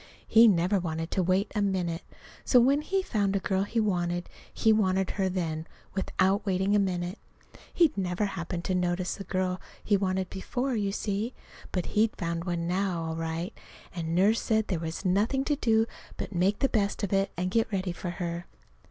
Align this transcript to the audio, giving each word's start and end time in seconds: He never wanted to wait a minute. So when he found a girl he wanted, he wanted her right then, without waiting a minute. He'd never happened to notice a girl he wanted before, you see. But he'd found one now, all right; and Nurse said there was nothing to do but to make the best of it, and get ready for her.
He 0.27 0.47
never 0.47 0.79
wanted 0.79 1.11
to 1.11 1.21
wait 1.21 1.51
a 1.53 1.61
minute. 1.61 2.01
So 2.43 2.59
when 2.59 2.81
he 2.81 3.03
found 3.03 3.35
a 3.35 3.39
girl 3.39 3.61
he 3.65 3.79
wanted, 3.79 4.29
he 4.51 4.73
wanted 4.73 5.11
her 5.11 5.25
right 5.25 5.33
then, 5.35 5.67
without 5.93 6.43
waiting 6.43 6.75
a 6.75 6.79
minute. 6.79 7.19
He'd 7.71 7.95
never 7.95 8.25
happened 8.25 8.63
to 8.63 8.73
notice 8.73 9.19
a 9.19 9.23
girl 9.23 9.61
he 9.83 9.95
wanted 9.95 10.31
before, 10.31 10.75
you 10.75 10.91
see. 10.91 11.35
But 11.71 11.85
he'd 11.93 12.15
found 12.15 12.45
one 12.45 12.67
now, 12.67 13.03
all 13.03 13.15
right; 13.15 13.55
and 13.93 14.15
Nurse 14.15 14.41
said 14.41 14.69
there 14.69 14.79
was 14.79 15.05
nothing 15.05 15.43
to 15.45 15.55
do 15.55 15.85
but 16.17 16.31
to 16.31 16.35
make 16.35 16.57
the 16.61 16.69
best 16.69 17.03
of 17.03 17.13
it, 17.13 17.31
and 17.37 17.51
get 17.51 17.71
ready 17.71 17.91
for 17.91 18.09
her. 18.09 18.47